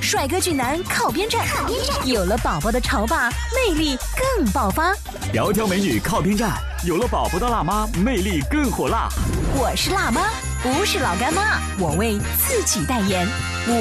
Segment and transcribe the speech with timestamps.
[0.00, 1.46] 帅哥俊男靠边站，
[2.04, 4.94] 有了宝宝的潮爸魅力更爆发。
[5.32, 9.08] 窈窕美女靠边站，有了宝宝的辣妈魅力更火辣。
[9.54, 10.30] 我是辣妈，
[10.62, 13.28] 不是老干妈，我为自己代言。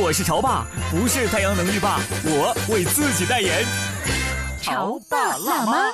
[0.01, 3.63] 我是潮爸，不是太阳能浴霸，我为自己代言。
[4.61, 5.85] 潮爸辣妈。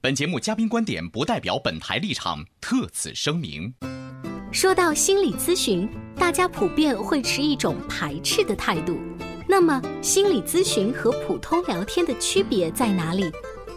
[0.00, 3.72] 本节目嘉宾观点不代表本台立场，特此声明。
[4.50, 8.98] 说到心理咨询，大家普遍会持一种排斥的态度。
[9.50, 13.32] 那么，心理咨询和普通聊天的区别在哪里？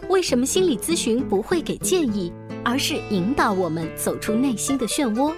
[0.07, 2.31] 为什么心理咨询不会给建议，
[2.63, 5.33] 而是引导我们走出内心的漩涡？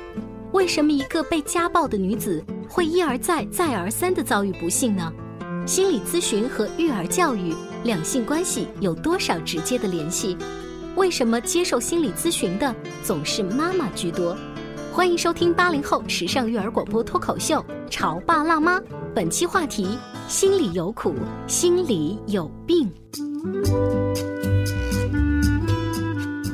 [0.51, 5.09] 为什么一个被家暴的女子会一而再、再而三地遭遇不幸呢？
[5.65, 7.55] 心理咨询和育儿教育、
[7.85, 10.35] 两性关系有多少直接的联系？
[10.97, 14.35] 为什么接受心理咨询的总是妈妈居多？
[14.91, 18.79] 欢迎收听八零后时尚育儿广播脱口秀《潮爸辣妈》，
[19.13, 19.97] 本期话题。
[20.27, 21.13] 心里有苦，
[21.45, 22.91] 心里有病。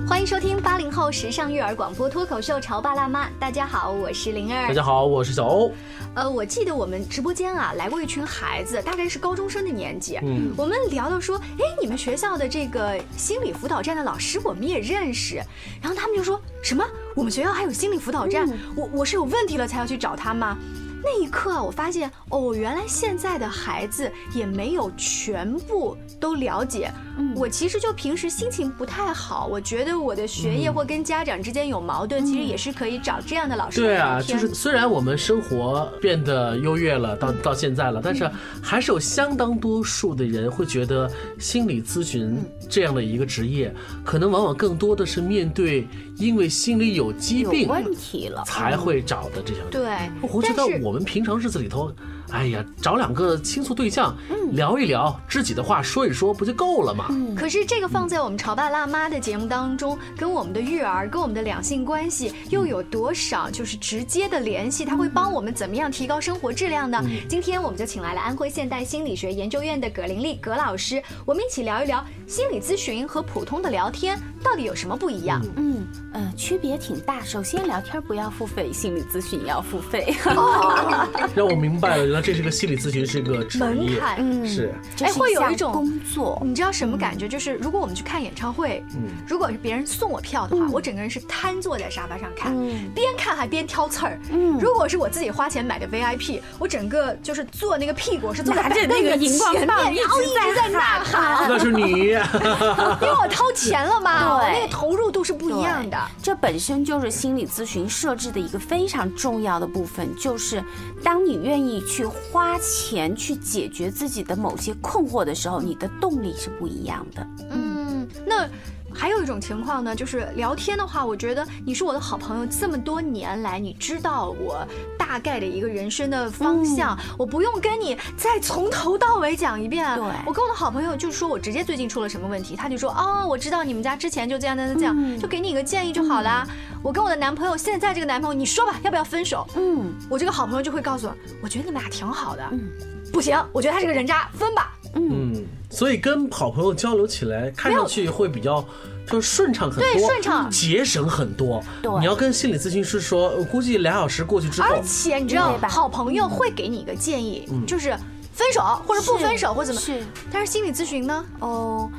[0.06, 3.28] 欢迎收听八零后时尚育儿广播脱口秀《潮爸辣妈》。
[3.40, 4.68] 大家好，我是灵儿。
[4.68, 5.72] 大家好，我是小欧。
[6.16, 10.20] 呃，我记得我们直播间啊来过一群孩子，大概是高中生的年纪。
[10.22, 15.36] 嗯，我们聊到说，哎，你们学校的这个心理辅导站的老师我们也认识。
[15.82, 16.86] 然后他们就说什么，
[17.16, 18.46] 我们学校还有心理辅导站？
[18.76, 20.58] 我我是有问题了才要去找他吗？
[21.04, 26.92] 那一刻，我发现哦，原来现在的孩子也没有全部都了解。
[27.36, 33.82] 我其实就平时心情不太好，我觉得我的学业或跟家长之间有矛盾，其实也是可以找这样的老师。
[33.82, 38.30] 对啊，就是虽然我们生活变得优越了，到到现在了，但是
[38.62, 42.38] 还是有相当多数的人会觉得心理咨询
[42.70, 43.74] 这样的一个职业，
[44.04, 49.64] 可能往往更多的是面对因为心里有疾病问题了才会找的这条。
[49.72, 51.94] 对，我觉得我们平常日子里头。
[52.32, 54.16] 哎呀，找两个倾诉对象，
[54.52, 57.08] 聊一聊知己的话说一说，不就够了吗？
[57.36, 64.86] 可是这个放在我们潮爸辣妈的节目当中，跟我们的育儿，跟我们的两性关系又有多少就是直接的联系？
[64.86, 67.04] 它会帮我们怎么样提高生活质量呢？
[67.28, 75.46] 今天我们就请来了安徽现代心理学研究院的葛玲丽葛老师，我们一起聊一聊心理咨询和普通的聊天到底有什么不一样？
[75.58, 77.22] 嗯呃，区别挺大。
[77.24, 80.14] 首先，聊天不要付费，心理咨询要付费。
[81.36, 82.21] 让我明白了。
[82.22, 87.28] 这是个心理咨询，是个门槛，嗯，是，哎，会有一种工作，你知道什么感觉？
[87.28, 92.54] 就是如果我们去看演唱会，嗯，如果是别人送我票的话，我整个人是瘫坐在沙发上看，
[92.94, 94.20] 边看还边挑刺儿。
[94.32, 101.48] 嗯，如果是我自己花钱买的 VIP，我整个就是坐那个屁股是坐在那个荧光棒，然后一直在呐喊。
[101.50, 101.82] 那是你
[103.02, 105.98] 因为我掏钱了嘛，对，那个投入度是不一样的。
[106.22, 110.64] 这本身就是心理咨询设置的一个非常重要的部分，就是
[111.04, 112.11] 当你愿意去。
[112.32, 117.28] 花钱去解决自己的某些困惑的时候，你的动力是不一样的。
[117.52, 118.48] 嗯，那。
[118.94, 124.66] 还有一种情况呢，就是聊天的话，我觉得你是我的好朋友，这么多年来，你知道我
[124.98, 129.86] 大概的一个人生的方向，我不用跟你再从头到尾讲一遍。
[129.96, 136.48] 对，我跟我的好朋友就说我直接最近出了什么问题，他就说哦，我知道你们家之前就这样这样这样，就给你一个建议就好了。
[136.84, 139.48] 我跟我的男朋友现在这个男朋友，你说吧，要不要分手？
[139.56, 142.44] 嗯，我这个好朋友就会告诉我，我觉得你们俩挺好的。
[142.52, 142.70] 嗯，
[143.14, 144.74] 不行，我觉得他是个人渣，分吧。
[144.96, 145.31] 嗯，
[145.72, 148.64] 所以跟好朋友交流起来，看上去会比较
[149.08, 151.64] 就顺畅很多，对，顺畅，节省很多。
[151.82, 157.98] 对，你要跟心理咨询师说，估计俩小时过去之后，而且你知道，好朋友会给你一个建议，就是
[158.34, 161.26] 分手或者不分手或怎么，是，但是心理咨询呢？
[161.40, 161.90] 哦。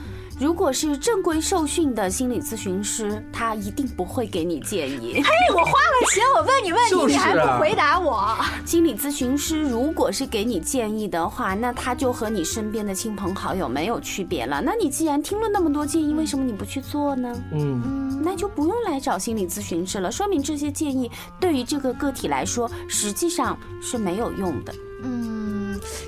[0.42, 5.22] 如果是正规受训的心理咨询师，他一定不会给你建议。
[5.22, 8.36] 嘿，我花了钱，我问你问题，你还不回答我？
[8.66, 14.60] 心理咨询师如果是给你建议的话，那他就和你身边的亲朋好友没有区别了。
[14.60, 17.32] 那你既然听了那么多建议，为什么你不去做呢？
[17.52, 21.08] 嗯，那就不用来找心理咨询师了，说明这些建议
[21.38, 24.74] 对于这个个体来说实际上是没有用的。
[25.04, 25.41] 嗯。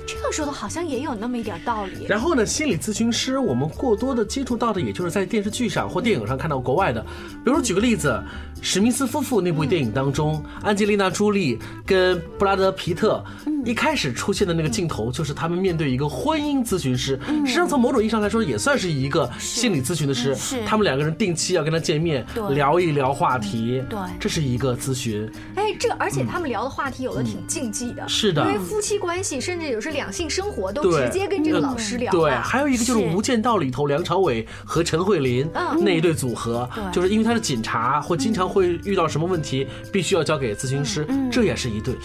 [0.05, 2.05] 这个说的好像也有那么一点道理。
[2.07, 8.21] 然后呢，心理咨询师我们过多的接触到的，也就是在电视剧上或电影上看到国外的，比如说举个例子，
[8.61, 13.23] 史密斯夫妇那部电影当中，安吉丽娜·朱莉跟布拉德·皮特。
[13.65, 20.35] 一开始出现的那个镜头，就是他们面对一个婚姻咨询师，实际上从某种意义上来说，也算是一个心理咨询的师。
[20.35, 23.83] 是，他们两个人定期要跟他见面，聊一聊话题。
[23.89, 25.27] 对，这是一个咨询。
[25.55, 28.07] 哎，这而且他们聊的话题有的挺禁忌的。
[28.07, 32.11] 是的，因为夫妻关系，甚至有时两性生活都直接跟这个老师聊。
[32.11, 35.49] 对，还有一个就是《无间道》里头梁朝伟和陈慧琳
[35.81, 41.95] 那一对组合，就是因为他是警察，或经常会遇到什么问题，必须要交给咨询师，这也是一对。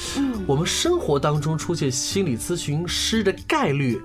[0.46, 2.30] 我们生活当中出现心理。
[2.30, 4.00] 理咨询师的概率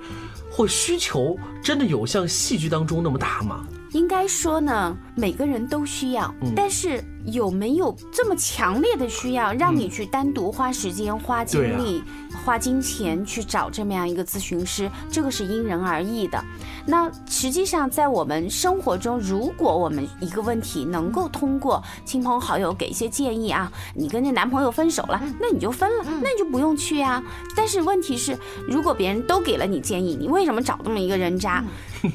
[0.50, 3.63] 或需求，真的有像戏剧当中那么大吗？
[3.92, 12.04] 应该说呢，每个人都需要，但是有没有这么强烈的需要，让你去单独花时间、花精力？
[12.44, 16.44] 花金钱去找这么样一个咨询师，这个是因人而异的。
[16.86, 27.24] 那实际上在我们生活中，如果我们一个问题能够通过亲朋好友给一些建议啊，你跟这男朋友分手了，那你就分了，那你就不用去呀。
[27.56, 28.38] 但是问题是，
[28.68, 31.63] 如果别人都给了你建议，你为什么找这么一个人渣？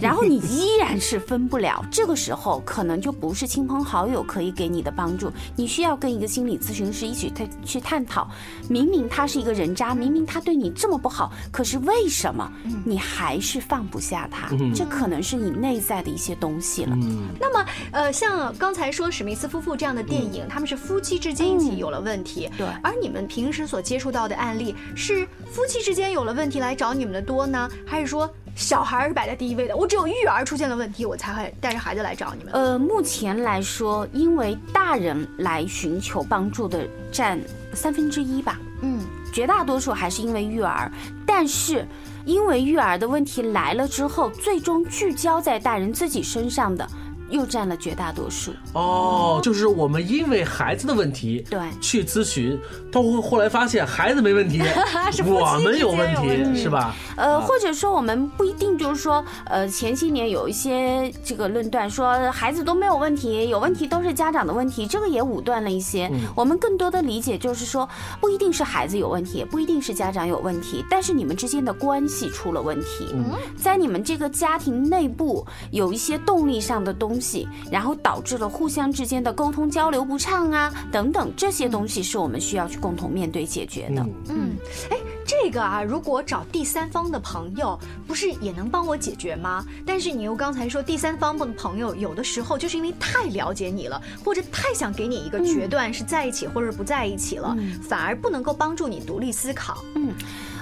[0.01, 8.29] 然后你 依然是分不了，这个时候可能就不是亲朋好友可以给你的帮助，你需要跟一个心理咨询师一起去去探讨。
[8.69, 12.53] 明明他是一个人渣，明明他对你这么不好，可是为什么
[12.85, 14.51] 你还是放不下他？
[14.75, 16.95] 这可能是你内在的一些东西了。
[17.41, 22.67] 那么，呃，像刚才说史密斯夫妇这样的电影，他们是夫妻之间一起有了问题，对。
[22.83, 28.31] 而你们平时所接触到的案例，是夫妻之间有了问题来找你们的多呢，还是说？
[28.61, 32.53] 小孩是摆在第一位的，我只有育儿出现了问题，我才会带着孩子来找你们。
[32.53, 37.41] 呃，目前来说，因为大人来寻求帮助的占
[37.73, 39.01] 三分之一吧，嗯，
[39.33, 40.93] 绝大多数还是因为育儿，
[41.25, 41.89] 但是
[42.27, 46.87] 因为育儿的问题来了之后，最终聚焦在大人自己身上的。
[47.31, 52.59] 又占了绝大多数哦，就是我们因为孩子的问题对去咨询，
[52.91, 54.61] 到后后来发现孩子没问题，
[55.25, 56.95] 我们有问题是吧？
[57.17, 66.11] 呃，或者说我们不一定就是说，呃，前些年有一些这个论断说孩子都没有问题，有问题都是家长的问题，这个也武断了一些。
[66.35, 67.89] 我们更多的理解就是说，
[68.21, 73.09] 不一定是孩子有问题，不一定是家长有问题，但是你们之间的关系出了问题，
[73.57, 77.20] 在你们这个家庭内部有一些动力上的东。
[77.71, 84.07] 然后导致了互相之间的沟通交流不畅啊，等等，这些东西是我们需要去共同面对解决的。
[84.29, 84.57] 嗯，
[84.91, 84.97] 哎，
[85.27, 89.65] 这个啊，如果找第三方的朋友，不是也能帮我解决吗？
[89.85, 99.85] 但是你又刚才说第三方的朋友，有的时候就是因为太了解你了，或者太想给你一个决断，是在一起或者不在一起了，反而不能够帮助你独立思考。
[99.95, 100.15] 嗯。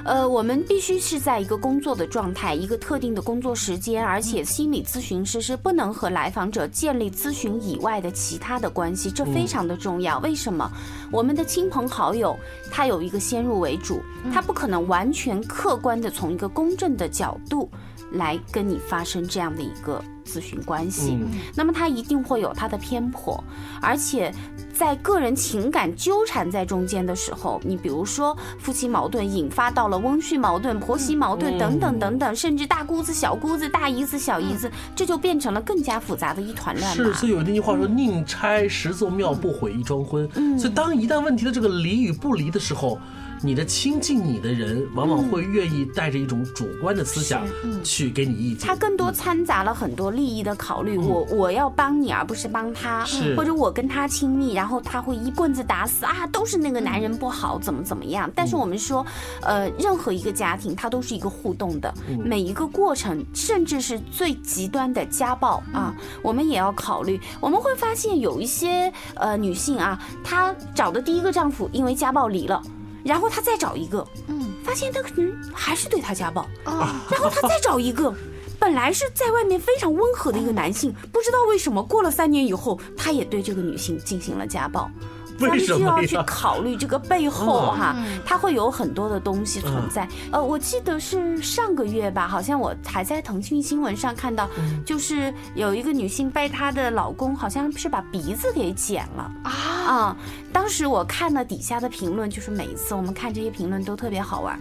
[0.04, 10.18] 呃，我们必须是在一个工作的状态，一个特定的工作时间，而且心理咨询师是不能和来访者建立咨询以外的其他的关系，这非常的重要。
[10.20, 10.70] 为什么？
[11.10, 12.36] 我们的亲朋好友
[12.70, 14.00] 他有一个先入为主，
[14.32, 17.68] 他不可能完全客观的从一个公正的角度
[18.12, 21.18] 来跟你发生这样的一个咨询关系，
[21.54, 23.42] 那么他一定会有他的偏颇，
[23.80, 24.32] 而且。
[24.78, 36.94] 在个人情感纠缠在中间的时候，你比如说夫妻矛盾引发到了翁婿矛盾、婆媳矛盾等等等等，甚至大姑子、小姑子、大姨子、小姨子，这就变成了更加复杂的一团乱。
[36.94, 43.00] 是，所以有那句话说：“宁拆十座庙，不毁一桩婚。”所以当一旦问题的这个离与不离的时候。
[43.42, 47.46] 你的亲近你的人，往往会愿意带着一种主观的思想
[47.84, 48.66] 去给你意见。
[48.66, 50.98] 他更多掺杂了很多利益的考虑。
[50.98, 53.06] 我我要帮你，而不是帮他。
[53.36, 58.30] 或者我跟他亲密，然后他会一棍子打死啊，都是那个男人不好，怎么怎么样。
[58.34, 59.04] 但是我们说，
[59.42, 61.92] 呃，任何一个家庭，它都是一个互动的，
[62.24, 67.20] 每一个过程，甚至是最极端的家暴啊，我们也要考虑。
[67.40, 72.62] 我们会发现有一些呃女性啊，她找的第一个丈夫因为家暴离了。
[73.04, 78.12] 然后他再找一个，嗯，发现那个人还是对他家暴，啊，然后他再找一个，
[78.58, 84.90] 本来是在外面非常温和的一个男性，不知道为什么过了三年以后，他也对这个女性进行了家暴。
[85.38, 87.94] 咱们就要去考虑这个背后哈，
[88.26, 90.08] 它会有很多的东西存在。
[90.32, 94.50] 呃，我记得是上个月吧，好像我还在腾讯新闻上看到，
[94.84, 100.16] 就是有一个女性被她的老公好像是把鼻子给剪了啊。
[100.52, 104.58] 当时我看了底下的评论，就是每一次我们看这些评论都特别好玩。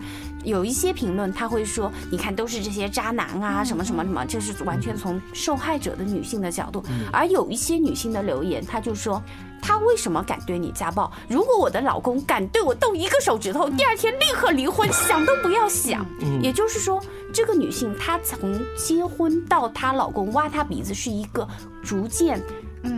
[0.49, 6.83] 有一些评论他会说，你看都是这些渣男啊，什么什么什么，这是完全从受害者的女性的角度。
[7.11, 9.21] 而有一些女性的留言，她就说。
[9.59, 11.11] 他为什么敢对你家暴？
[11.27, 16.05] 如果我的老公敢对我动一个手指头，第二天立刻离婚，想都不要想。
[16.41, 17.01] 也就是说，
[17.33, 21.45] 这个女性她从结婚到她老公挖她鼻子，是一个
[21.83, 22.39] 逐渐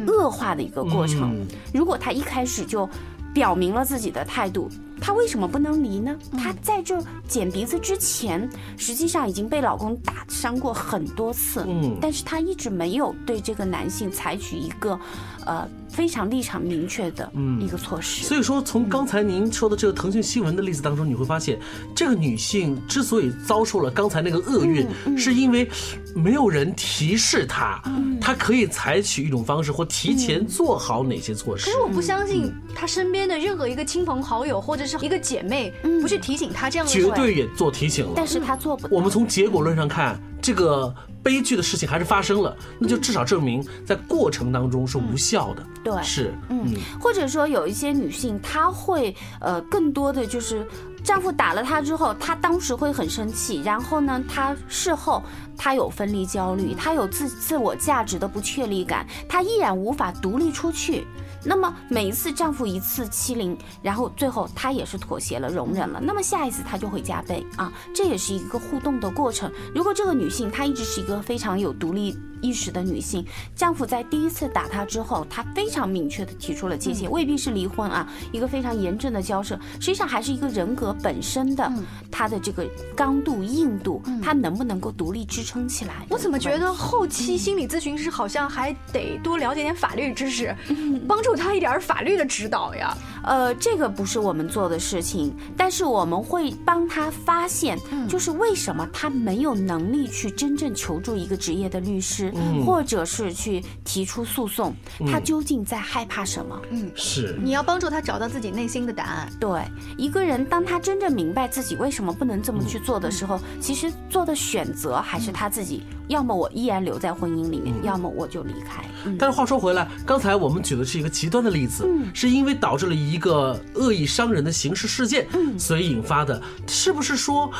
[0.06, 1.48] 恶化的一个过程。
[1.74, 2.88] 如果她一开始就
[3.34, 4.70] 表明了自己的态度。
[5.01, 6.15] 她为什么不能离呢？
[6.38, 15.00] 她在这剪鼻子之前，实际上已经被老公打伤过很多次，嗯，但是她一直没有对这个男性采取一个，
[15.46, 18.25] 呃，非常立场明确的一个措施。
[18.25, 21.58] 所以说，从刚才您说的这个腾讯新闻的例子当中，你会发现，
[21.96, 24.86] 这个女性之所以遭受了刚才那个厄运，
[25.18, 25.70] 是因为
[26.13, 27.82] 没有人提示她，
[28.20, 31.65] 她可以采取一种方式或提前做好哪些措施。
[31.65, 34.88] 可是我不相信她身边的任何一个亲朋好友或者。
[34.98, 38.13] 是一个姐妹，不去提醒他这样的，绝对也做提醒了。
[38.15, 38.88] 但是他做不。
[38.93, 45.63] 我们从结果论上看，这个悲剧的事情还是发生了，那就至少证明在过程当中是无效的。
[45.84, 50.65] 对，是，嗯，或者说有一些女性，她会呃更多的就是
[51.03, 55.24] 丈夫打了她之后，她当时会很生气，然后呢，她事后
[55.58, 61.05] 她有分离焦虑，她有自自我价值的不确立感，她依然无法独立出去。
[61.43, 69.51] 那么每一次丈夫一次欺凌，然后最后她也是妥协了、容忍了，那么下一次她就会加倍啊，这也是一个互动的过程。
[69.74, 72.17] 如果这个女性她一直是一个非常有独立。
[72.41, 81.72] 意识的女性，丈夫在第一次打她之后，她非常明确的提出了界限，未必是离婚啊，一个非常严正的交涉，实际上还是一个人格本身的，
[82.12, 86.05] 她的这个刚度硬度，她能不能够独立支撑起来？
[86.10, 90.55] 我怎么觉得后期心理咨询师好像还得多了解点法律知识，
[91.08, 92.98] 帮助她一点法律的指导呀？
[93.24, 97.77] 呃，这个不是我们做的事情，但是我们会帮她发现，
[98.08, 102.28] 就是为什么她没有能力去真正求助一个职业的律师。
[102.65, 104.75] 或者是去提出诉讼，
[105.12, 106.59] 他究竟在害怕什么？
[106.71, 109.29] 嗯，是你要帮助他找到自己内心的答案。
[109.39, 109.62] 对，
[109.98, 115.83] 一个人当他真正明白自己为什么不能这么去做的时候，其实做的选择还是他自己。
[116.07, 118.83] 要么我依然留在婚姻里面，要么我就离开。
[119.19, 125.27] 但是话说回来，刚才我们举的是一个极端的例子，是因为导致了一个恶意伤人的刑事事件，
[125.59, 127.51] 所以引发的，是不是说？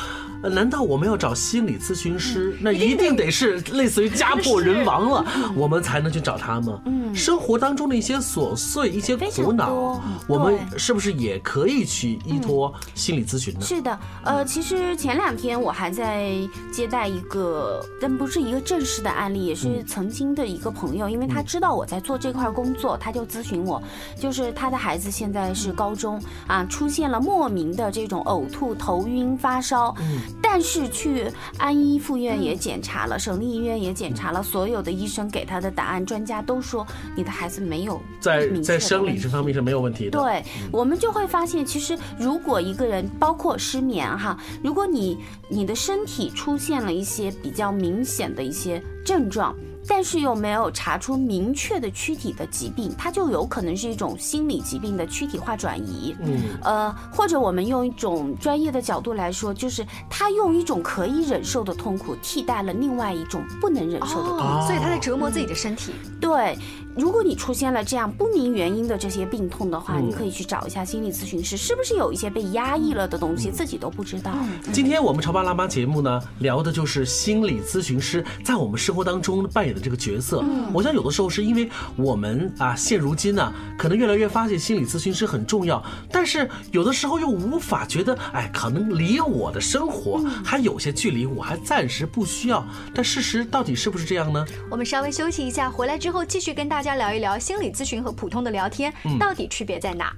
[0.42, 2.56] 难道我们要找心理咨询师？
[2.60, 5.24] 那一定得是类似于家 破人亡了，
[5.54, 6.80] 我们才能去找他吗？
[7.10, 13.60] 嗯，生活当中的一些琐碎、一些苦恼，我们是不是也可以去依托心理咨询呢？
[13.60, 16.32] 是的，呃，其实前两天我还在
[16.72, 23.82] 接待一个，但不是一个正式的案例，也是曾经的一个朋友，因为他知道我在做这块工作，他就咨询我，
[24.18, 29.94] 就是他的孩子现在是高中啊，出现了莫名的这种呕吐、头晕、发烧。
[30.42, 36.84] 但是去安医附院也检查了，省立医院也检查了，所有的医生给他的答案，专家都说
[37.16, 40.18] 你的孩子没有在在生理这方面是没有问题的。
[40.18, 49.54] 对，我们就会发现，其实如果一个人包括失眠哈，如果你你的身体出现了一些比较明显的一些症状。
[49.92, 56.14] 但是又没有查出明确的躯体的疾病，它就有可能是一种心理疾病的躯体化转移。
[56.20, 65.90] 嗯，呃，或者我们用一种专业的角度来说，就是他用一种可以忍受的痛苦替代了另外一种不能忍受的痛苦，所以他在折磨自己的身体。
[66.20, 66.56] 对。
[66.96, 74.32] 如果你出现了这样不明原因的这些病痛的话，你可以去找一下心理咨询师，是不是有一些被压抑了的东西自己都不知道？
[74.72, 80.44] 今天我们潮爸辣妈节目呢，聊的就是心理咨询师在我们生活当中扮演的这个角色。
[80.72, 92.66] 我想有的时候是因为我们啊，现如今呢，可能越来越发现心理咨询师很重要，但是有的时候又无法觉得，哎，可能离我的生活还有些距离，我还暂时不需要。
[92.92, 94.44] 但事实到底是不是这样呢？
[94.68, 96.80] 我们稍微休息一下，回来之后继续跟大。
[96.80, 100.10] 家聊一聊心理咨询和普通的聊天到底区别在哪？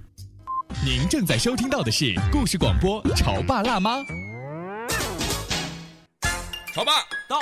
[0.87, 3.99] 您正在收听到的是故事广播《潮爸辣妈》。
[6.73, 6.93] 潮爸
[7.29, 7.41] 到，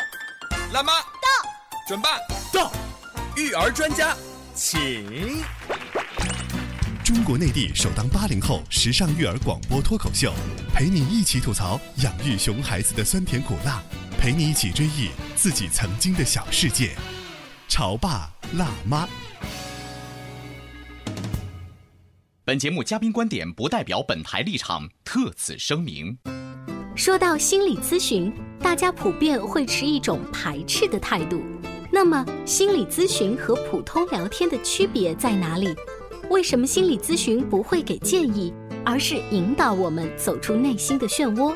[0.72, 1.09] 辣妈到，
[1.90, 2.20] 准爸
[2.52, 2.70] 到，
[3.36, 4.16] 育儿专家
[4.54, 5.42] 请。
[7.04, 10.32] 中国内地首档八零后时尚育儿广播脱口秀，
[10.72, 13.82] 陪你一起吐槽养育熊孩子的酸甜苦辣，
[14.20, 16.94] 陪你一起追忆自己曾经的小世界。
[17.66, 19.08] 潮爸辣妈。
[22.44, 26.16] 本节目嘉宾观点不代表本台立场，特此声明。
[26.94, 31.42] 说到心理咨询，大家普遍会持一种排斥的态度。
[31.92, 35.74] 那么，心理咨询和普通聊天的区别在哪里？
[36.30, 38.54] 为什么心理咨询不会给建议，
[38.84, 41.52] 而是引导我们走出内心的漩涡？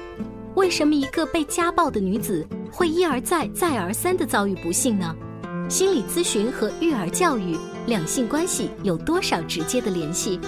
[0.57, 5.15] 为什么一个被家暴的女子会一而再、再而三地遭遇不幸呢？
[5.69, 10.41] 心理咨询和育儿教育、两性关系有多少直接的联系？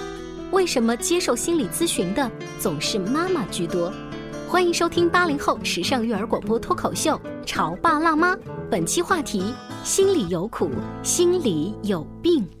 [0.51, 2.29] 为什么接受心理咨询的
[2.59, 3.91] 总是妈妈居多？
[4.49, 8.33] 欢迎收听八零后时尚育儿广播脱口秀《潮爸辣妈》，
[8.69, 9.53] 本期话题：
[9.87, 10.69] 心里有苦，
[11.01, 12.56] 心里有病。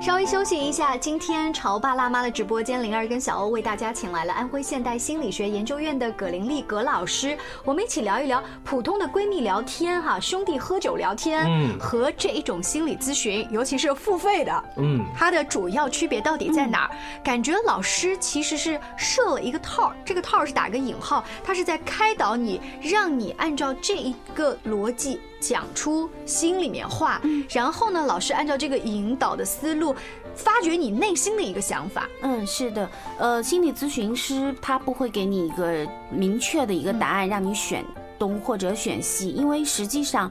[0.00, 16.90] 稍微休息一下，今天潮爸辣妈的直播间，灵儿跟小欧为大家请来了安徽现代心理学研究院的葛玲丽葛老师，我们一起聊一聊普通的闺蜜聊天哈，兄弟喝酒聊天，嗯，和这一种心理咨询，尤其是付费的，嗯，它的主要区别到底在哪儿？
[17.24, 25.20] 感觉老师其实是设了一个套，这个套是打个引号，他是在开导你，让你按照这一个逻辑。
[25.40, 29.94] 讲出心里面话，然后呢，老师按照这个引导的思路，
[30.34, 32.08] 发掘你内心的一个想法。
[32.22, 37.84] 嗯，是的，呃，心理咨询师他不会给你一个明确的一个答案，让你选
[38.18, 40.30] 东或者选西，因为实际上。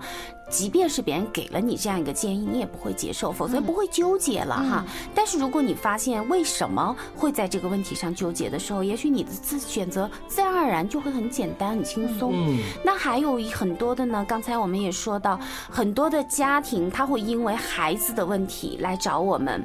[0.49, 4.85] 即便是别人给了你这样一个建议，你也不会接受，否则不会纠结了哈。
[5.13, 12.57] 但是如果你发现为什么会在这个问题上纠结的时候，也许你的自选择自然而然就会很简单、很轻松。
[12.83, 15.39] 那还有很多的呢，刚才我们也说到，
[15.69, 19.63] 很多的家庭他会因为孩子的问题来找我们。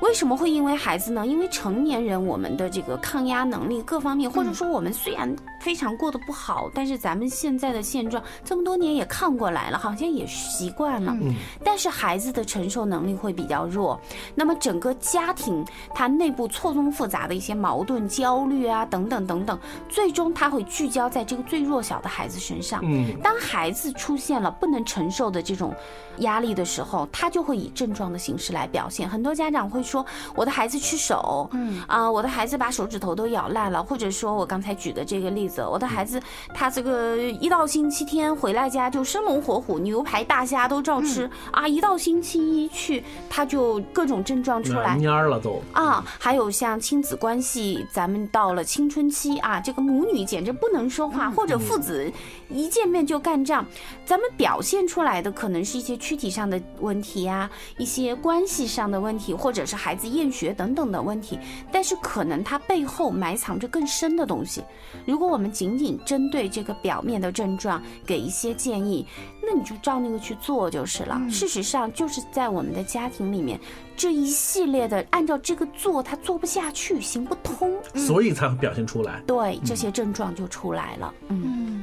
[0.00, 1.26] 为什么会因为孩子呢？
[1.26, 11.14] 因为成年人我们的这个抗压能力各方面，或者说我们虽然非常过得不好，但是咱们现在的现状这么多年也抗过来了，好像也习惯了。
[11.20, 11.34] 嗯。
[11.62, 14.00] 但是孩子的承受能力会比较弱，
[14.34, 15.62] 那么整个家庭
[15.94, 22.80] 它内部错综复杂的一些矛盾、焦虑啊等等等等，最终他会聚焦在这个最弱小的孩子身上。
[22.82, 23.14] 嗯。
[23.22, 25.74] 当孩子出现了不能承受的这种
[26.20, 29.06] 压力的时候，他就会以症状的形式来表现。
[29.06, 29.84] 很多家长会。
[29.90, 30.06] 说
[30.36, 31.82] 我的孩子吃手，嗯。
[31.88, 36.22] 啊，我的孩子把手指头都咬烂了，或者说我刚才举的这个例子，我的孩子
[36.54, 44.96] 他这个一到星期天回来家就生龙活虎，牛排大虾都照吃啊，一到星期一去他就各种症状出来。
[44.98, 45.60] 蔫了都。
[45.72, 52.12] 啊，还有像亲子关系，咱们到了青春期啊，这个母女简直不能说话，或者父子
[52.48, 53.66] 一见面就干仗，
[54.04, 59.79] 咱们表现出来的可能是一些躯体上的问题呀，一些关系上的问题，或者是。
[59.80, 61.38] 孩子厌学等等的问题，
[61.72, 64.62] 但是可能它背后埋藏着更深的东西。
[65.06, 69.06] 如果我们仅仅针对这个表面的症状给一些建议，
[69.42, 71.18] 那你就照那个去做就是了。
[71.30, 73.58] 事实上，就是在我们的家庭里面，
[73.96, 79.22] 这一系列的按照这个做，他做不下去，行不通，所以才会表现出来。
[79.26, 81.14] 对，这些症状就出来了。
[81.28, 81.79] 嗯。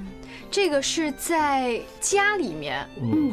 [0.50, 2.88] 这个是在家里面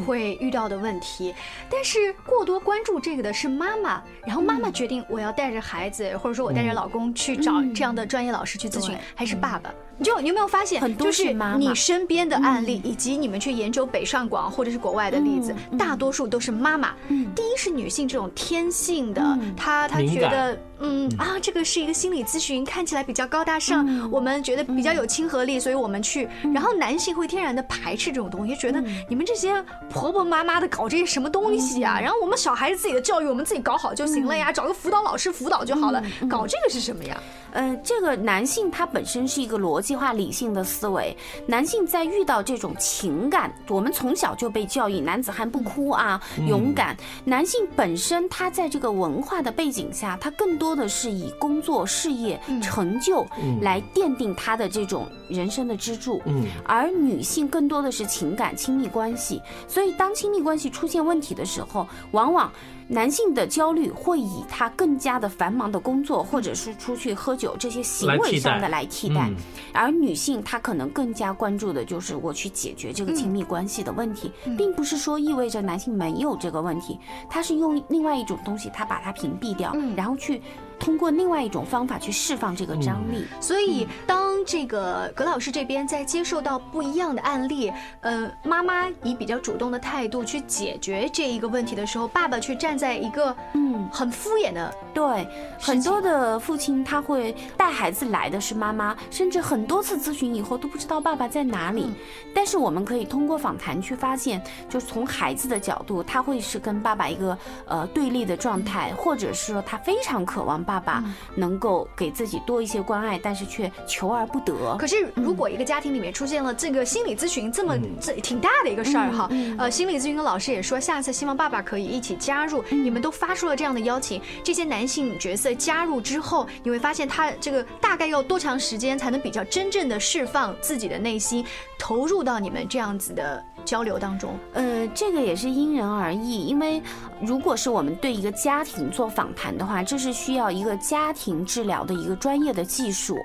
[0.05, 1.35] 会遇到的问题，
[1.71, 9.73] 但是过多关注这个的是妈妈，然后妈妈决定我要带着孩子，或者说我带着老公去找这样的专业老师去咨询，还是爸爸？
[10.03, 16.95] 就你有没有发现，就是你身边的案例，以及你们去研究北上广或者是国外的例子，大多数都是妈妈。
[17.35, 20.59] 第一是女性这种天性的，她她觉得。
[20.81, 26.29] 嗯啊，这个是一个心理咨询，看起来比较高大上，我们觉得比较有亲和力，所以我们去。
[26.53, 31.99] 然后男性会天然的排斥这种东西，觉得你们这些婆婆妈妈的搞这些什么东西啊？
[32.01, 37.19] 然后我们小孩子自己的教育，我们自己搞好就行了呀，找个辅导老师辅导就好了，搞这个是什么呀？
[37.53, 41.15] 嗯，这个男性他本身是一个逻辑化、理性的思维。
[41.47, 46.19] 男性在遇到这种情感，我们从小就被教育男子汉不哭啊，
[46.49, 46.97] 勇敢。
[47.25, 53.27] 男性本身他在这个文化的背景下，他更多的是以工作、事业、成就
[53.61, 56.23] 来奠定他的这种人生的支柱。
[56.25, 59.43] 嗯，而女性更多的是情感、亲密关系。
[59.69, 62.51] 所以当亲密关系出现问题的时候，往往。
[62.87, 69.31] 男性的焦虑会以他更加的繁忙的工作，或者是出去喝酒这些行为上的来替代，
[69.73, 76.99] 而女性她可能更加关注的就是我去解决这个亲密关系的问题，并不是说意味着男性没有这个问题，
[77.31, 80.43] 他是用另外一种东西，他把它屏蔽掉，然后去。
[80.79, 93.75] 通过另外一种方法去释放这个张力，所以当这个葛老师这边在接受到不一样的案例，呃，妈妈以比较主动的态度去解决这一个问题的时候，爸爸却站在一个嗯。
[93.93, 95.29] 很敷衍的对，
[95.61, 101.93] 很多的父亲他会带孩子来的是妈妈，甚至很多次咨询以后都不知道爸爸在哪里。
[102.35, 110.64] 但是我们可以通过访谈去发现，就从孩子的角度，他会是跟爸爸一个呃对立的状态，或者是说他非常渴望。
[110.65, 114.77] 爸爸能够给自己多一些关爱，但是却求而不得。
[114.79, 122.65] 可是，如果一个家庭里面出现了这个心理咨询这么这挺大的一个事儿哈，呃，心理咨询的老师也说，下次希望爸爸可以一起加入。
[122.71, 131.45] 你们都发出了这样的邀请，这些男性角色加入之后，你会发现他这个大概要多长时间才能比较真正的释放自己的内心，
[131.79, 133.45] 投入到你们这样子的。
[133.65, 136.47] 交流当中，呃，这个也是因人而异。
[136.47, 136.83] 因为
[137.21, 143.17] 如果是我们对一个家庭做访谈的话，这是需要一个家庭治疗的一个专业的技术。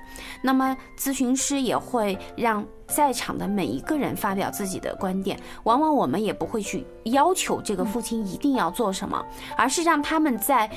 [0.42, 5.38] 那么咨询师也会让在场的每一个人发表自己的观点。
[5.64, 9.24] 往往我们也不会去要求这个父亲一定要做什么，
[9.56, 10.70] 而是让他们在。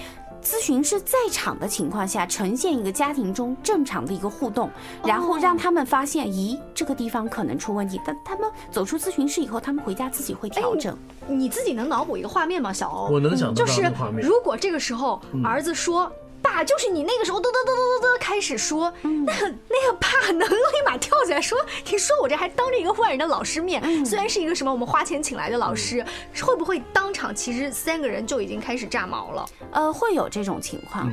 [0.44, 4.70] 咨询师在场的情况下，呈现一个家庭中正常的一个互动，
[5.06, 8.00] 然后让他们发现，咦，这个地方可能出问题。
[8.06, 10.98] 但他们走出咨询室以后，他们回家自己会调整。
[11.28, 13.14] 你自己能脑补一个画面吗，小欧？
[13.14, 13.82] 我能想到就是
[14.22, 16.12] 如果这个时候儿子说。
[16.44, 19.34] 爸，就是你那个时候，嘚嘚嘚嘚嘚嘚开始说，那
[19.70, 21.58] 那个爸能立马跳起来说，
[21.90, 26.06] 你说我这还当着一个外人的老师面，虽然是一个什么我们花钱请来的老师，
[26.42, 29.46] 会不会当场其实三个人就已经开始炸毛了？
[29.72, 31.10] 呃，会有这种情况。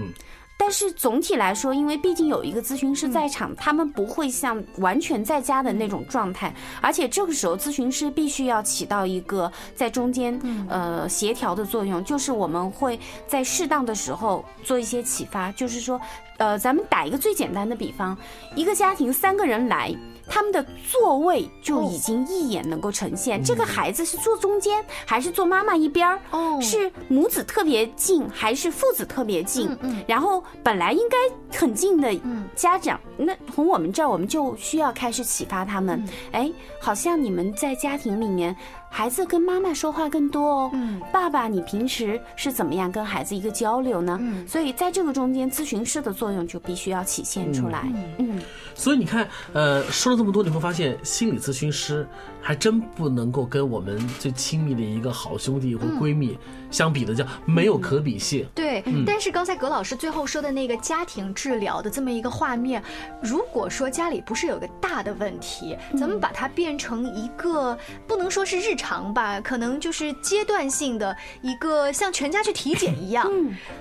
[0.61, 15.99] 但是总体来说，因为毕竟有一个咨询师在场，他们不会像完全在家的那种状态，而且这个时候咨询师必须要起到一个在中间呃协调的作用，就是我们会在适当的时候做一些启发，就是说，
[16.37, 18.15] 呃，咱们打一个最简单的比方，
[18.55, 19.97] 一个家庭三个人来。
[20.31, 26.21] 他们的座位就已经一眼能够呈现，这个孩子是坐中间还是坐妈妈一边儿？
[26.31, 29.77] 哦，是母子特别近还是父子特别近？
[29.83, 32.19] 嗯，然后本来应该很近的
[32.55, 36.03] 家长，那从我们这儿我们就需要开始启发他们。
[36.31, 38.57] 哎，好像你们在家庭里面。
[38.91, 40.71] 孩子跟妈妈说话更多哦。
[40.75, 44.19] 嗯，爸爸，你平时是怎么样跟孩子一个交流呢？
[44.21, 47.89] 嗯，所以在这个中间，咨询师的作用就必须要体现出来。
[48.19, 48.41] 嗯，
[48.75, 52.07] 所以你看，呃，说了这么多，你会发现心理咨询师。
[52.43, 56.39] 还真不能够跟我们最亲密的一个好兄弟或闺蜜
[56.71, 58.47] 相比的，叫没有可比性。
[58.55, 58.70] 对，
[59.07, 62.83] 但是刚才葛老师最后说的那个家庭治疗的这么一个画面，
[63.21, 73.31] 如果说家里不是有个大的问题，咱们把它变成一个不能说是日常吧，可能就是阶段性的一个像全家去体检一样，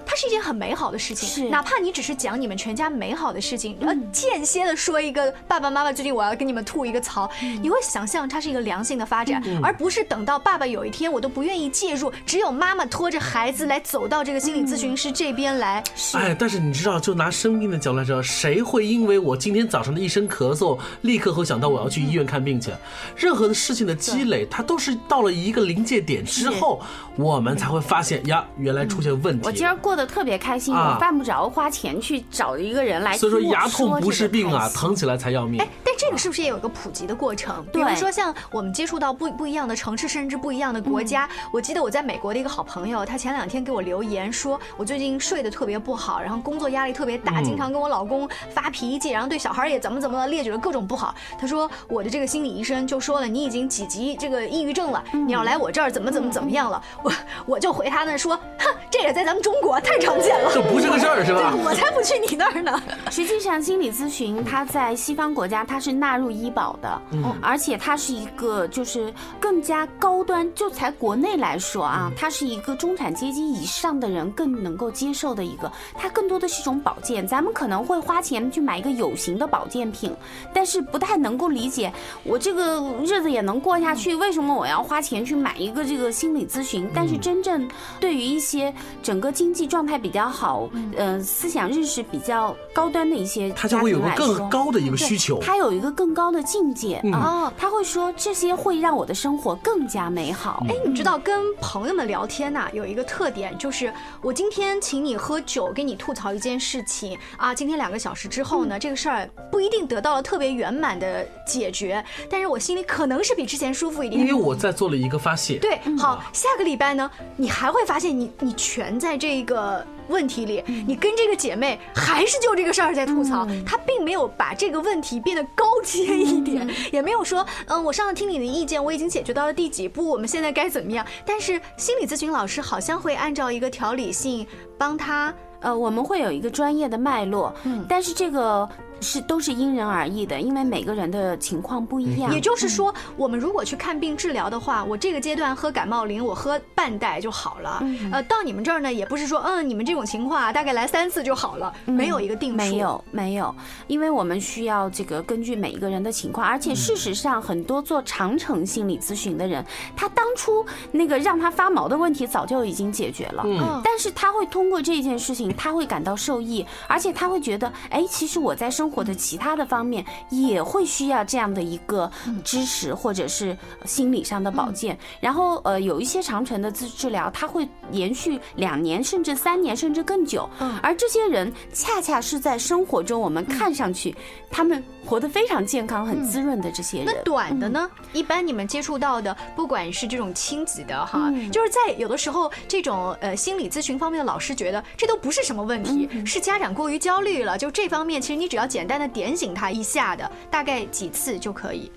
[0.05, 1.29] 它是一件很美好的事情。
[1.29, 7.29] 是，哪怕你只是讲你们全家美好的事情，呃，间歇的说一个爸爸妈妈最近我要跟你们吐一个槽，
[7.61, 8.49] 你会想象它是。
[8.49, 15.83] 一个良性的发展，而不是等到爸爸有一天我都不愿意介入，只有妈妈拖着孩子来走到这个心理咨询师这边来。
[16.13, 22.71] 哎，但是你知道，就拿生病的角度来说，谁会因为我今天早上的一声咳嗽，立刻会想到我要去医院看病去？
[23.15, 26.81] 任何的事情的积累，它都是到了一个临界点之后，
[27.15, 29.45] 我们才会发现呀，原来出现问题。
[29.45, 33.17] 我今儿过得特别开心，我犯不着花钱去找一个人来。
[33.17, 35.61] 所以说，牙痛不是病啊，疼起来才要命。
[35.61, 37.65] 哎，但这个是不是也有一个普及的过程？
[37.71, 38.33] 比如说像。
[38.51, 41.27] 我们接触到不不一样的城市，甚至不一样的国家。
[41.51, 51.13] 我记得我在美国的一个好朋友，他前两天给我留言说，我最近睡得特别不好，然后工作压力特别大，经常跟我老公发脾气，然后对小孩也怎么怎么的，列举了各种不好。
[51.37, 56.81] 他说我的这个心理医生就说了，你已经几级这个抑郁症了，你要来我这儿怎么怎么怎么样了。
[57.03, 57.11] 我
[57.45, 61.53] 我就回他那说，哼，这也在咱们中国太常见了，这不是个事儿是吧？
[61.61, 62.81] 我才不去你那儿呢。
[63.11, 67.01] 实际上，心理咨询它在西方国家它是纳入医保的，
[67.41, 68.25] 而且它是一。
[68.39, 77.27] 个就是更加高端，就才国内来说啊，它是一个中产阶级以上的人更能够接受的一个，它更多的是一种保健。
[77.27, 80.11] 咱们可能会花钱去买一个有形的保健品，
[80.51, 86.89] 但是不太能够理解，我这个日子也能过下去，为什么我要花钱去买一个这个心理咨询？
[86.91, 98.39] 但是真正对于一些整个经济状态比较好，呃，思想认识比较高端的一些，他就会有个更高的一个需求，他有一个更高的境界啊，他会说这。
[98.39, 100.63] 些会让我的生活更加美好。
[100.69, 107.53] 哎，你知道跟朋友们聊天呐，有一个特点，就是我今天请你喝酒，跟你吐槽一件事情啊。
[107.53, 114.19] 今天两个小时之后呢，这个事儿不一定得到了特别圆满的解决，但是我心里可能是比之前舒服一点。
[114.19, 115.59] 因为我在做了一个发泄。
[115.59, 119.85] 对，好，下个礼拜呢，你还会发现你你全在这个。
[120.09, 131.05] 问题里，你跟这个姐妹还是就这个事儿在吐槽，她并没有把这个问题变得高阶一点，也没有说，嗯，我上次听你的意见，我已经解决到了第几步，我们现在该怎么样？
[131.25, 134.45] 但是心理咨询老师好像会按照一个条理性
[134.77, 138.67] 帮他，呃，我们会有一个专业的脉络，嗯，但是这个
[139.01, 142.33] 是都是因人而异的，因为每个人的情况不一样。
[142.33, 147.83] 也就是说，我们如果去看病治疗的话，我这个阶段喝感冒灵，我喝半袋就好了。
[148.11, 152.57] 呃，到你们这儿呢，也不是说，嗯，你们这种情况啊，大概来三次就好了，没有一个定数。
[152.57, 153.55] 没有，没有，
[153.87, 163.43] 因为我们需要这个根据每一个人的情况，而且事实上，很多做长程心理咨询的人，他当初那个让他发毛的问题早就已经解决了。
[163.45, 172.09] 嗯，但是他会通过这件事情，他会感到受益，而且他会觉得，哎，其实我在生活的其他的方面也会需要这样的一个
[172.43, 174.97] 支持，或者是心理上的保健。
[175.19, 180.49] 然后，呃，有一些长程的治治疗，它会延续两年，甚至三年，甚至更久。
[180.81, 184.15] 而这些人恰恰是在生活中，我们看上去
[184.49, 187.05] 他们活得非常健康、很滋润的这些人。
[187.07, 187.89] 那短的呢？
[188.13, 197.57] 一般你们接触到的，不管是这种亲子的哈，就是在有的时候，这种呃心理咨询方面的老师觉得这都不是什么问题，是家长过于焦虑了。
[197.57, 201.91] 就这方面，其实你只要简单的点醒他一下的，大概几次就可以。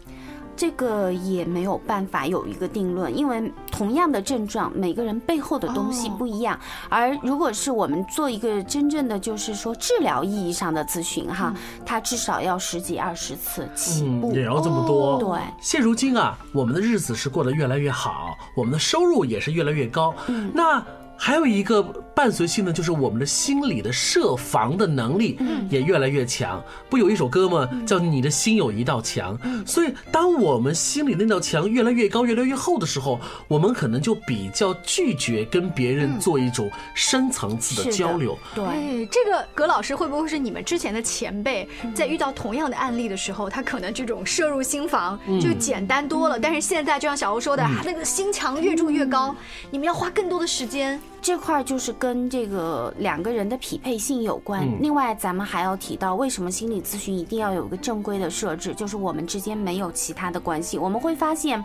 [0.56, 6.58] 这个也没有办法有一个定论，因为同样的症状，每个人背后的东西不一样。
[6.88, 11.54] 而如果是我们做一个真正的就是说治疗意义上的咨询哈，
[11.86, 15.18] 它至少要十几二十次起步，也要这么多。
[15.20, 20.12] 对，现如今啊，我们的日子是过得越来越好，我们的收入也是越来越高。
[20.52, 20.84] 那。
[21.24, 21.80] 还有一个
[22.16, 25.38] 伴随性呢，就是我们的心理的设防的能力
[25.70, 26.60] 也越来越强。
[26.90, 27.68] 不有一首歌吗？
[27.86, 29.38] 叫你的心有一道墙。
[29.64, 38.36] 所以，当我们心里那道墙越来越高、越来越厚的时候，我们可能就比较拒绝跟别人做一种深层次的交流。
[38.52, 46.36] 对，这个葛老师会不会是你们之前的前辈，在遇到同样的案例的时候，他可能这种摄入心房就简单多了。
[46.36, 49.32] 但是现在，就像小欧说的，那个心墙越筑越高，
[49.70, 51.00] 你们要花更多的时间。
[51.20, 54.66] 这块就是跟这个两个人的匹配性有关。
[54.80, 58.74] 另外，咱们还要提到，为什么心理咨询一定要有一个正规的设置？
[58.74, 60.78] 就是我们之间没有其他的关系。
[60.78, 61.64] 我们会发现，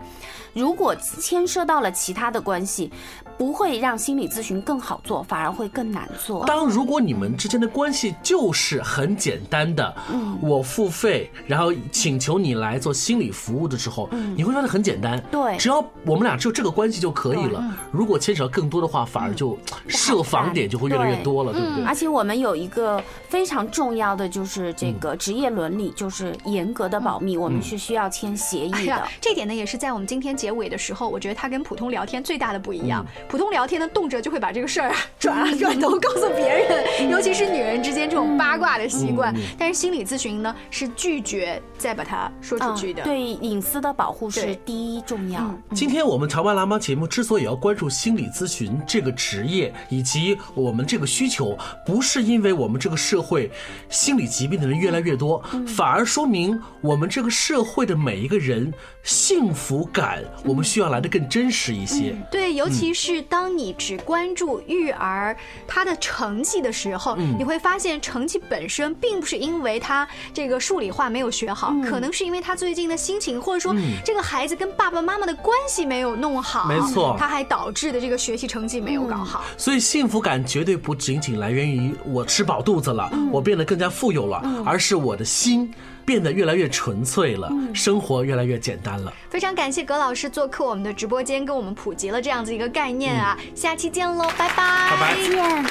[0.54, 2.92] 如果牵涉到了其他的关系，
[3.38, 6.46] 不会让心理咨询更好做，反而会更难做。
[6.46, 15.22] 当如果你们之间的关系就是很简单的，嗯我付费，然后请求你来做心理服务的时候，你会发现很简单。
[15.32, 17.64] 对，只要我们俩只有这个关系就可以了。
[17.92, 19.58] 如果牵扯到更多的话，反而就。
[19.88, 21.84] 设防点就会越来越多了，对不对？
[21.84, 29.08] 而且我们有一个非常重要的，就是这个职业伦理，就是严格的保密，我们是需要签协议的。
[29.20, 33.06] 这点呢，也是在我们今天结尾的时候，我觉得它跟普通聊天最大的不一样。
[33.30, 39.34] 普通聊天呢，动辄就会把这个事儿啊 转啊转头告诉别人， 尤其是女人之间这种八卦的习惯。
[39.58, 43.04] 但是心理咨询呢，是拒绝再把它说出去的。
[43.04, 45.56] 对隐私的保护是第一重要。
[45.74, 53.52] 今天我们长白喇嘛节目之所以要关注心理咨询这个职，职业以及我们这个需求，不是因为我们这个社会
[53.88, 62.16] 心理疾病的人越来越多，反而说明我们这个社会的每一个人幸福感，我们需要来的更真实一些。
[62.32, 65.36] 对，尤其是当你只关注育儿
[65.68, 73.76] 他的成绩的时候，你会发现成绩本身并不是因为他这个数理化没有学好，可能是因为他最近的心情，或者说
[74.06, 79.44] 这个孩子跟爸爸妈妈的关系没有弄好，没错，他还导致的这个学习成绩没有搞好。
[79.58, 85.74] 所以幸福感绝对不仅仅来源于我吃饱肚子了，我变得更加富有了，而是我的心
[86.08, 89.14] 变得越来越纯粹了，生活越来越简单了。
[89.30, 93.38] 非常感谢葛老师做客我们的直播间，跟我们普及了这样子一个概念啊！
[93.54, 95.66] 下期见喽，拜拜，拜拜，见。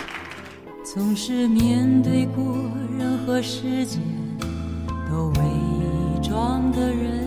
[0.85, 2.45] 总是面对过
[2.99, 3.99] 任何世界
[5.11, 7.27] 都伪装的人，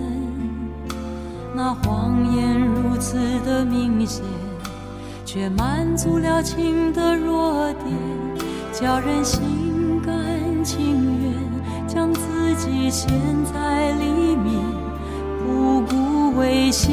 [1.55, 4.23] 那谎言如此的明显。
[5.25, 7.85] 却满足了情的弱点，
[8.71, 11.08] 叫人心甘情
[12.59, 13.09] 己陷
[13.45, 14.53] 在里面，
[15.39, 16.91] 不顾危险。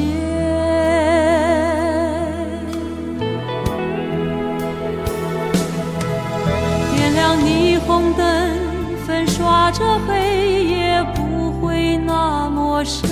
[6.95, 8.23] 点亮霓虹灯，
[9.05, 13.09] 粉刷着黑夜，不会那么深。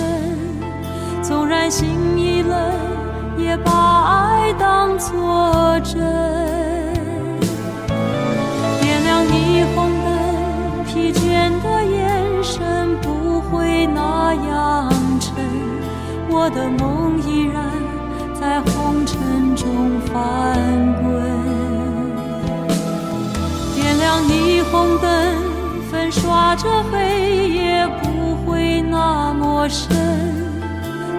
[1.21, 2.95] 纵然心已冷。
[3.37, 3.71] 也把
[4.05, 6.01] 爱当作真，
[13.85, 15.33] 那样沉，
[16.29, 17.63] 我的梦依然
[18.39, 20.15] 在红尘中翻
[21.01, 21.05] 滚。
[23.75, 25.07] 点亮霓虹灯，
[25.91, 29.95] 粉刷着黑夜不会那么深，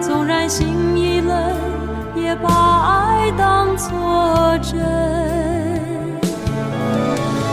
[0.01, 0.67] 纵然心
[0.97, 1.35] 已冷。
[2.15, 4.73] 也把爱当作真，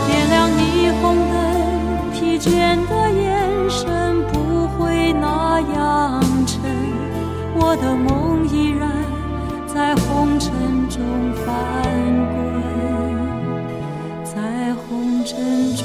[0.07, 3.04] 点亮霓虹灯，疲倦的。
[5.61, 6.61] 扬尘，
[7.55, 8.91] 我的梦依然
[9.65, 10.51] 在红尘
[10.89, 11.01] 中
[11.45, 11.45] 翻
[12.33, 12.35] 滚，
[14.23, 15.84] 在红尘中